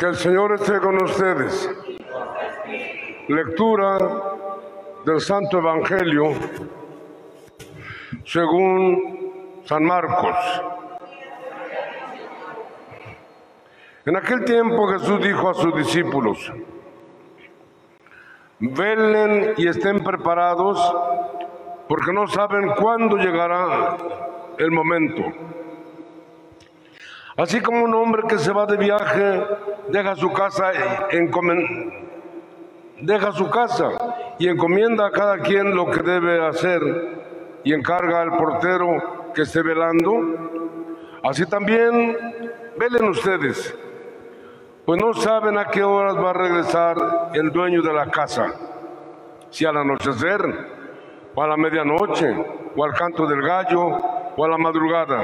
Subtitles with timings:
[0.00, 1.70] Que el Señor esté con ustedes.
[3.28, 3.98] Lectura
[5.04, 6.32] del Santo Evangelio
[8.24, 10.36] según San Marcos.
[14.06, 16.50] En aquel tiempo Jesús dijo a sus discípulos,
[18.58, 20.96] velen y estén preparados
[21.86, 23.98] porque no saben cuándo llegará
[24.56, 25.24] el momento.
[27.36, 29.44] Así como un hombre que se va de viaje
[29.90, 30.72] deja su casa
[33.00, 33.90] deja su casa
[34.38, 36.80] y encomienda a cada quien lo que debe hacer
[37.64, 42.16] y encarga al portero que esté velando, así también
[42.76, 43.76] velen ustedes,
[44.84, 48.52] pues no saben a qué horas va a regresar el dueño de la casa,
[49.50, 50.80] si al anochecer,
[51.34, 52.34] o a la medianoche,
[52.76, 53.86] o al canto del gallo,
[54.36, 55.22] o a la madrugada.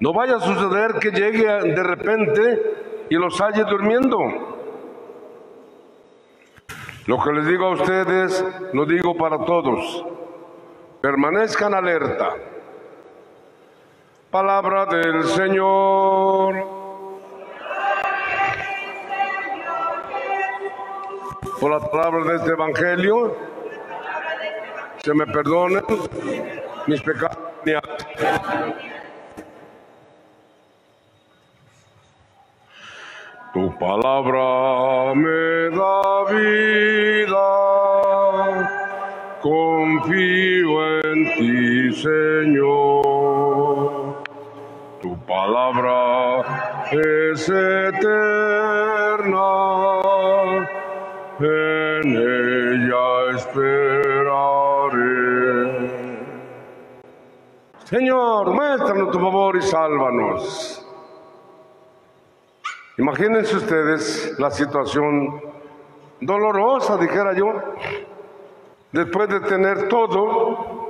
[0.00, 4.18] No vaya a suceder que llegue de repente y los halle durmiendo.
[7.06, 10.06] Lo que les digo a ustedes, lo digo para todos.
[11.02, 12.30] Permanezcan alerta.
[14.30, 16.84] Palabra del Señor.
[21.60, 23.36] Por las palabras de este Evangelio,
[25.02, 25.84] se me perdonen
[26.86, 27.38] mis pecados.
[33.84, 37.50] Palabra me da vida,
[39.42, 40.72] confío
[41.04, 43.76] en ti, Señor.
[45.02, 45.98] Tu palabra
[46.92, 47.90] es eterna,
[51.40, 54.72] en ella esperaré.
[57.84, 60.83] Señor, muéstranos tu favor y sálvanos.
[62.96, 65.40] Imagínense ustedes la situación
[66.20, 67.52] dolorosa, dijera yo,
[68.92, 70.84] después de tener todo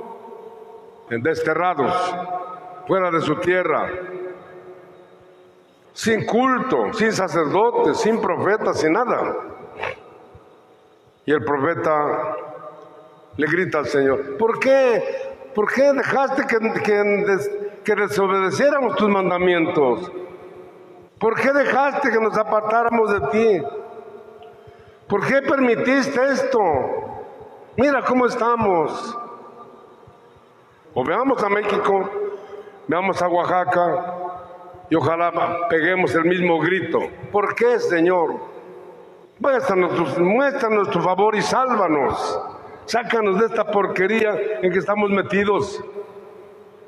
[1.09, 2.15] desterrados,
[2.87, 3.89] fuera de su tierra,
[5.93, 9.35] sin culto, sin sacerdotes, sin profetas, sin nada.
[11.25, 12.35] Y el profeta
[13.35, 15.01] le grita al Señor, ¿por qué?
[15.55, 17.37] ¿Por qué dejaste que, que,
[17.83, 20.11] que desobedeciéramos tus mandamientos?
[21.19, 23.63] ¿Por qué dejaste que nos apartáramos de ti?
[25.07, 26.59] ¿Por qué permitiste esto?
[27.77, 29.17] Mira cómo estamos.
[30.93, 32.09] O veamos a México,
[32.87, 34.15] veamos a Oaxaca
[34.89, 36.99] y ojalá peguemos el mismo grito.
[37.31, 38.35] ¿Por qué, Señor?
[39.39, 42.39] Muéstranos, muéstranos tu favor y sálvanos.
[42.85, 45.83] Sácanos de esta porquería en que estamos metidos,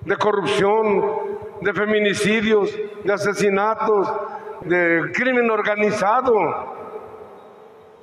[0.02, 1.27] de corrupción,
[1.62, 4.12] de feminicidios, de asesinatos,
[4.62, 6.34] de crimen organizado,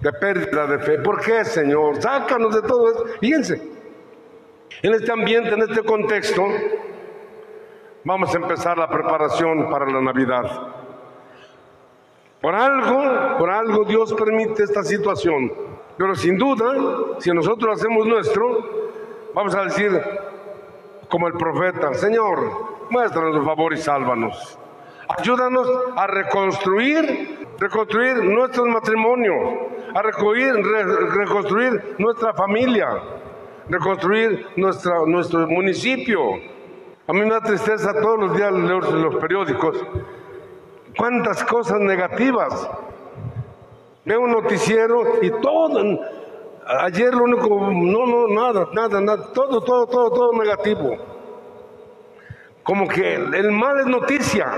[0.01, 0.99] de pérdida de fe.
[0.99, 2.01] ¿Por qué, Señor?
[2.01, 3.05] Sácanos de todo eso.
[3.21, 3.63] Fíjense,
[4.83, 6.45] en este ambiente, en este contexto,
[8.05, 10.45] vamos a empezar la preparación para la Navidad.
[12.41, 15.51] Por algo, por algo Dios permite esta situación.
[15.97, 16.67] Pero sin duda,
[17.19, 18.93] si nosotros hacemos nuestro,
[19.33, 19.91] vamos a decir,
[21.15, 24.59] como el profeta, Señor, muéstranos por favor y sálvanos.
[25.17, 29.37] Ayúdanos a reconstruir, reconstruir nuestros matrimonios,
[29.95, 32.89] a reconstruir nuestra familia,
[33.69, 36.19] reconstruir nuestra, nuestro municipio.
[37.07, 39.87] A mí me da tristeza todos los días leer los periódicos.
[40.99, 42.69] Cuántas cosas negativas.
[44.05, 46.24] Veo un noticiero y todo.
[46.67, 51.15] Ayer lo único, no, no, nada, nada, nada, todo, todo, todo, todo negativo
[52.65, 54.51] como que el mal es noticia.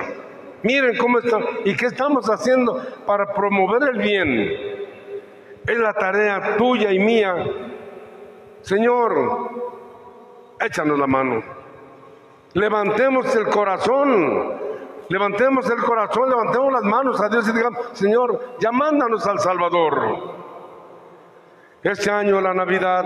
[0.63, 1.39] Miren cómo está.
[1.65, 4.41] ¿Y qué estamos haciendo para promover el bien?
[5.67, 7.35] Es la tarea tuya y mía.
[8.63, 9.51] Señor,
[10.61, 11.43] échanos la mano.
[12.55, 14.65] Levantemos el corazón.
[15.09, 20.46] Levantemos el corazón, levantemos las manos a Dios y digamos, Señor, ya mándanos al Salvador.
[21.83, 23.05] Este año la Navidad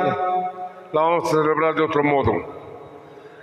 [0.93, 2.33] la vamos a celebrar de otro modo.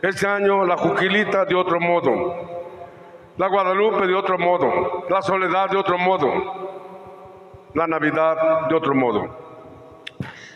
[0.02, 2.36] Este año la Juquilita de otro modo,
[3.38, 6.30] la Guadalupe de otro modo, la Soledad de otro modo,
[7.74, 9.28] la Navidad de otro modo.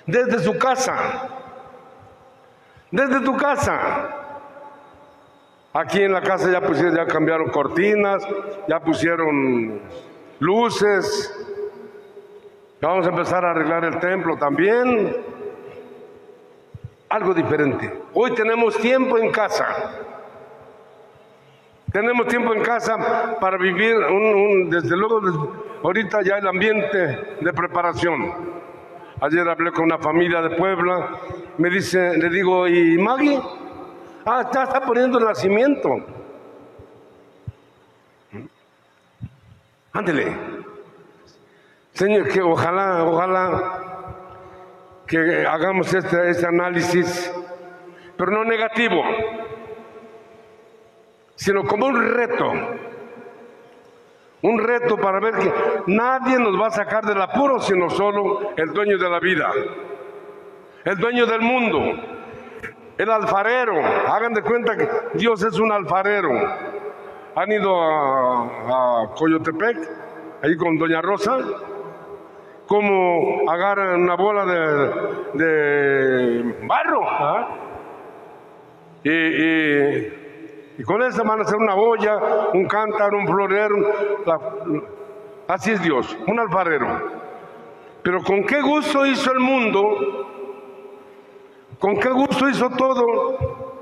[0.05, 1.27] Desde su casa,
[2.89, 4.17] desde tu casa.
[5.73, 8.27] Aquí en la casa ya pusieron, ya cambiaron cortinas,
[8.67, 9.81] ya pusieron
[10.39, 11.50] luces.
[12.81, 15.15] Vamos a empezar a arreglar el templo también
[17.11, 17.93] algo diferente.
[18.13, 19.65] Hoy tenemos tiempo en casa.
[21.91, 25.21] Tenemos tiempo en casa para vivir, un, desde luego,
[25.83, 28.33] ahorita ya el ambiente de preparación.
[29.19, 31.09] Ayer hablé con una familia de Puebla,
[31.57, 33.39] me dice, le digo, ¿y Maggie?
[34.25, 35.97] Ah, ya está poniendo el nacimiento.
[39.91, 40.60] Ándele.
[42.01, 43.73] Señor, que ojalá, ojalá
[45.05, 47.31] que hagamos este, este análisis,
[48.17, 49.03] pero no negativo,
[51.35, 52.53] sino como un reto.
[54.41, 55.53] Un reto para ver que
[55.85, 59.51] nadie nos va a sacar del apuro, sino solo el dueño de la vida,
[60.83, 61.83] el dueño del mundo,
[62.97, 63.75] el alfarero.
[64.07, 64.89] Hagan de cuenta que
[65.19, 66.31] Dios es un alfarero.
[67.35, 69.77] Han ido a, Coyotepec,
[70.41, 71.37] ahí con Doña Rosa,
[72.71, 74.45] como agarran una bola
[75.33, 77.01] de, barro.
[77.05, 77.49] ¿ah?
[79.03, 82.17] y con esa van a hacer una olla,
[82.53, 83.75] un cántaro, un florero.
[85.49, 86.87] así es Dios, un alfarero.
[88.03, 89.97] Pero con qué gusto hizo el mundo,
[91.77, 93.81] con qué gusto hizo todo.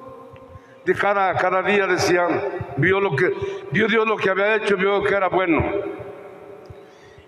[0.83, 2.41] De cada, cada día decían,
[2.77, 3.35] vio, lo que,
[3.69, 5.98] vio Dios lo que había hecho, vio que era bueno.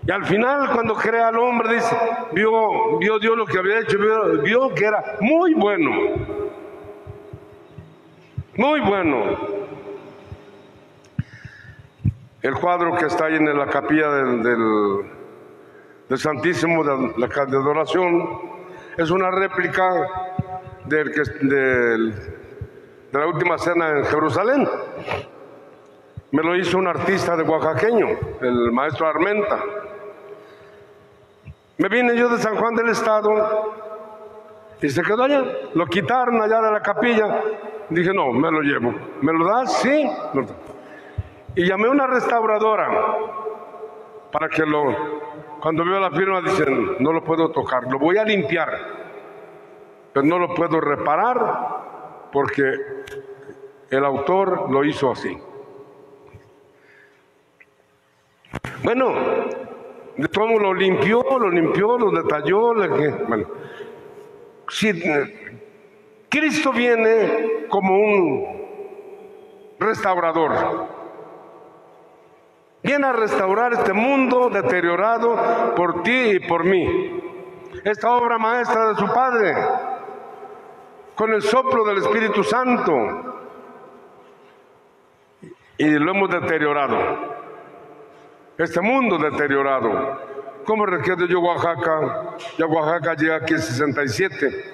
[0.06, 1.96] Y al final, cuando crea al hombre, dice,
[2.32, 4.00] vio, vio Dios lo que había hecho,
[4.44, 5.92] vio, que era muy bueno.
[8.56, 9.38] Muy bueno.
[12.42, 15.06] El cuadro que está ahí en la capilla del,
[16.18, 18.28] Santísimo de la de adoración
[18.98, 19.94] es una réplica
[20.86, 22.12] del, del,
[23.12, 24.68] de la última cena en Jerusalén.
[26.32, 28.08] Me lo hizo un artista de oaxaqueño,
[28.42, 29.64] el maestro Armenta.
[31.82, 33.74] Me vine yo de San Juan del Estado
[34.84, 35.44] y se quedó allá.
[35.74, 37.42] Lo quitaron allá de la capilla.
[37.90, 38.94] Dije, no, me lo llevo.
[39.20, 39.82] ¿Me lo das?
[39.82, 40.08] Sí.
[41.56, 42.88] Y llamé a una restauradora
[44.32, 44.96] para que lo,
[45.60, 48.70] cuando veo la firma dicen, no lo puedo tocar, lo voy a limpiar,
[50.14, 52.64] pero no lo puedo reparar porque
[53.90, 55.36] el autor lo hizo así.
[58.84, 59.16] Bueno,
[60.30, 62.74] todo lo limpió, lo limpió, lo detalló,
[63.28, 63.48] bueno,
[64.70, 64.94] si
[66.30, 68.62] Cristo viene como un
[69.80, 71.02] restaurador,
[72.84, 77.22] Viene a restaurar este mundo deteriorado por ti y por mí.
[77.84, 79.56] Esta obra maestra de su Padre,
[81.16, 82.92] con el soplo del Espíritu Santo.
[85.78, 87.31] Y lo hemos deteriorado.
[88.62, 90.20] Este mundo deteriorado.
[90.66, 92.36] ¿Cómo recuerdo yo Oaxaca?
[92.60, 94.66] Ya Oaxaca llega aquí en 67.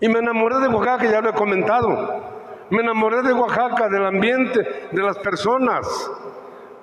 [0.00, 2.22] Y me enamoré de Oaxaca, ya lo he comentado.
[2.70, 6.12] Me enamoré de Oaxaca, del ambiente, de las personas.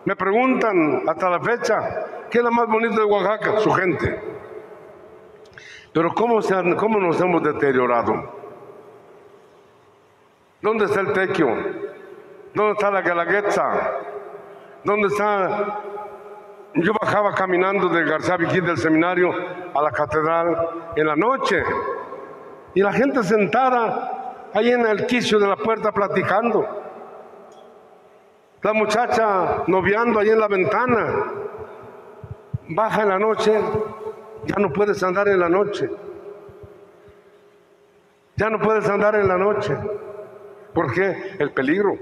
[0.04, 3.58] Me preguntan hasta la fecha, ¿qué es lo más bonito de Oaxaca?
[3.60, 4.22] Su gente.
[5.94, 6.42] Pero ¿cómo,
[6.75, 8.30] cómo nos hemos deteriorado?
[10.62, 11.48] ¿Dónde está el tequio?
[12.54, 14.14] ¿Dónde está la galaguetza?
[14.86, 15.82] ¿Dónde está?
[16.76, 19.34] Yo bajaba caminando de García Viquín del seminario
[19.74, 21.64] a la catedral en la noche
[22.76, 26.84] y la gente sentada ahí en el quicio de la puerta platicando.
[28.62, 31.32] La muchacha noviando ahí en la ventana.
[32.70, 33.60] Baja en la noche,
[34.46, 35.89] ya no puedes andar en la noche.
[38.36, 39.75] Ya no puedes andar en la noche.
[40.75, 41.38] ¿Por qué?
[41.39, 41.98] El peligro.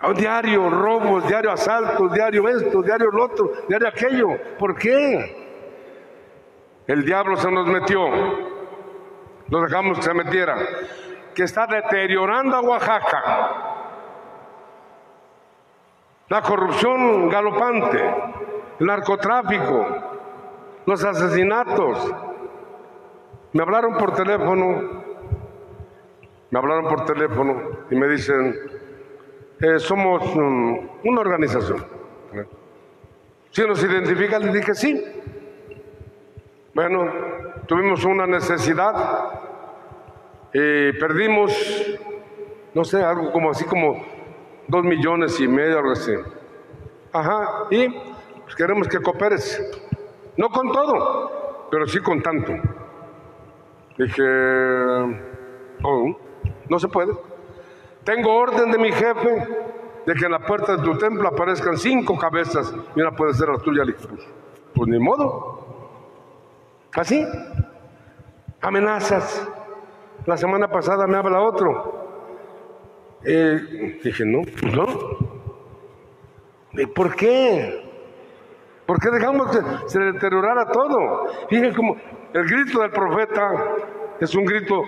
[0.00, 4.28] A diario robos, diario asaltos, diario esto, diario lo otro, diario aquello.
[4.58, 5.48] ¿Por qué?
[6.86, 8.08] El diablo se nos metió.
[9.48, 10.56] Lo dejamos que se metiera.
[11.34, 13.68] Que está deteriorando a Oaxaca
[16.28, 17.98] la corrupción galopante,
[18.78, 19.86] el narcotráfico,
[20.84, 22.14] los asesinatos.
[23.52, 25.02] Me hablaron por teléfono,
[26.50, 28.54] me hablaron por teléfono y me dicen,
[29.60, 31.84] eh, somos una organización.
[33.50, 35.04] Si nos identifican, les dije sí.
[36.74, 37.10] Bueno,
[37.66, 39.32] tuvimos una necesidad
[40.52, 41.98] y perdimos,
[42.74, 44.04] no sé, algo como así como
[44.68, 46.12] dos millones y medio, algo así.
[47.12, 49.60] Ajá, y pues, queremos que cooperes.
[50.36, 52.52] No con todo, pero sí con tanto.
[53.96, 54.22] Dije,
[55.82, 56.16] oh,
[56.68, 57.12] no se puede.
[58.08, 59.46] Tengo orden de mi jefe
[60.06, 63.50] de que en la puerta de tu templo aparezcan cinco cabezas y una puede ser
[63.50, 63.82] la tuya.
[63.84, 64.26] Pues,
[64.74, 66.08] pues ni modo.
[66.94, 67.22] Así.
[68.62, 69.46] Amenazas.
[70.24, 74.86] La semana pasada me habla otro Eh, dije, no, pues no.
[76.72, 77.90] ¿Y ¿Por qué?
[78.86, 81.26] ¿Por qué dejamos que se deteriorara todo?
[81.50, 81.94] Fíjense como
[82.32, 83.50] el grito del profeta
[84.18, 84.82] es un grito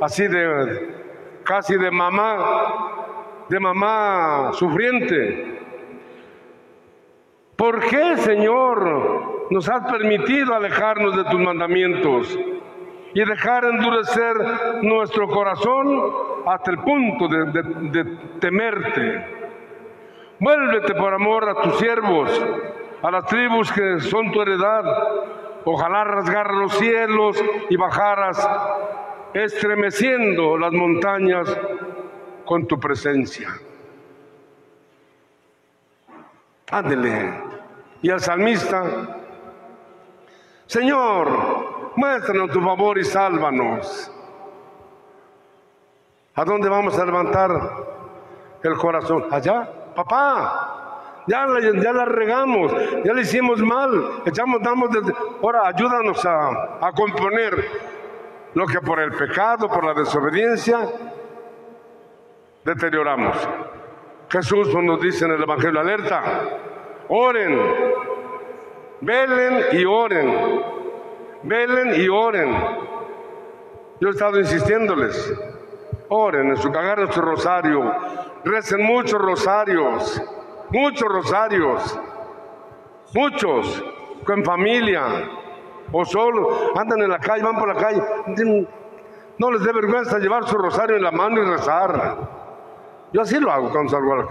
[0.00, 0.99] así de
[1.44, 5.60] casi de mamá, de mamá sufriente.
[7.60, 12.38] ¿Por qué, Señor, nos has permitido alejarnos de tus mandamientos
[13.12, 14.34] y dejar endurecer
[14.80, 16.12] nuestro corazón
[16.46, 18.04] hasta el punto de,
[18.40, 19.26] temerte?
[20.38, 22.46] Vuélvete por amor a tus siervos,
[23.02, 24.84] a las tribus que son tu heredad.
[25.66, 28.48] Ojalá rasgaras los cielos y bajaras,
[29.34, 31.48] estremeciendo las montañas
[32.44, 33.48] con tu presencia.
[36.70, 37.50] Ándele.
[38.02, 39.18] Y al salmista,
[40.66, 44.10] Señor, muéstranos tu favor y sálvanos.
[46.34, 47.50] ¿A dónde vamos a levantar
[48.62, 49.26] el corazón?
[49.30, 51.22] Allá, papá.
[51.26, 52.72] Ya la, ya la regamos,
[53.04, 55.12] ya le hicimos mal, echamos, damos desde...
[55.42, 57.89] Ahora ayúdanos a, a componer
[58.54, 60.88] lo que por el pecado, por la desobediencia,
[62.64, 63.36] deterioramos.
[64.28, 66.22] Jesús nos dice en el Evangelio, alerta,
[67.08, 67.58] oren,
[69.00, 70.62] velen y oren,
[71.42, 72.56] velen y oren.
[74.00, 75.34] Yo he estado insistiéndoles,
[76.08, 77.92] oren en su cagar su rosario,
[78.44, 80.22] recen muchos rosarios,
[80.70, 82.00] muchos rosarios,
[83.14, 83.84] muchos,
[84.24, 85.28] con familia
[85.92, 88.02] o solo, andan en la calle, van por la calle,
[89.38, 92.18] no les dé vergüenza llevar su rosario en la mano y rezar.
[93.12, 94.28] Yo así lo hago cuando salgo.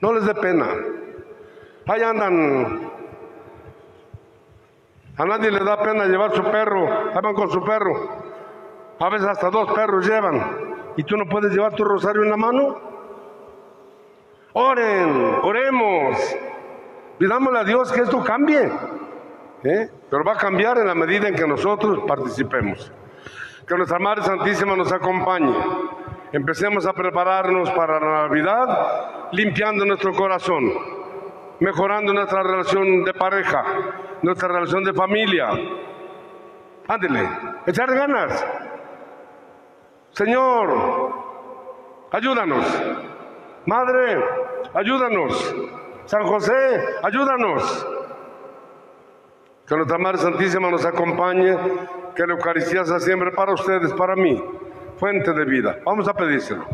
[0.00, 0.66] No les dé pena.
[1.86, 2.90] Ahí andan.
[5.16, 6.88] A nadie le da pena llevar su perro.
[7.14, 8.08] Ahí van con su perro.
[8.98, 10.92] A veces hasta dos perros llevan.
[10.96, 12.80] ¿Y tú no puedes llevar tu rosario en la mano?
[14.54, 16.36] Oren, oremos.
[17.18, 18.72] Pidámosle a Dios que esto cambie.
[19.64, 19.90] ¿Eh?
[20.10, 22.92] Pero va a cambiar en la medida en que nosotros participemos.
[23.66, 25.54] Que nuestra Madre Santísima nos acompañe.
[26.32, 30.70] Empecemos a prepararnos para la Navidad limpiando nuestro corazón,
[31.60, 33.64] mejorando nuestra relación de pareja,
[34.22, 35.48] nuestra relación de familia.
[36.88, 37.28] Ándele,
[37.66, 38.46] echar ganas.
[40.10, 41.14] Señor,
[42.12, 42.64] ayúdanos.
[43.66, 44.22] Madre,
[44.74, 45.54] ayúdanos.
[46.04, 47.93] San José, ayúdanos.
[49.66, 51.56] Que nuestra Madre Santísima nos acompañe,
[52.14, 54.42] que la Eucaristía sea siempre para ustedes, para mí
[54.98, 55.78] fuente de vida.
[55.84, 56.64] Vamos a pedírselo.